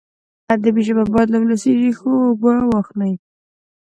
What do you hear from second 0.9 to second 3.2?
باید له ولسي ریښو اوبه واخلي.